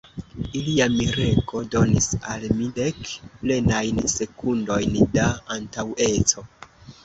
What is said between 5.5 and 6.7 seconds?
antaŭeco.